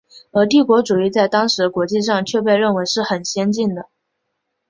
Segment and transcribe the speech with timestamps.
[0.31, 3.87] 而帝国主义在当时国际上却被认为是很先进的。